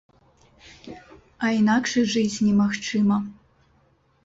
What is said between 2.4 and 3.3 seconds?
немагчыма.